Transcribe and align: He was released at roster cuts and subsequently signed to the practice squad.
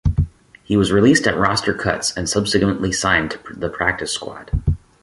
He 0.63 0.75
was 0.75 0.91
released 0.91 1.27
at 1.27 1.37
roster 1.37 1.75
cuts 1.75 2.11
and 2.17 2.27
subsequently 2.27 2.91
signed 2.91 3.29
to 3.29 3.53
the 3.53 3.69
practice 3.69 4.11
squad. 4.11 4.49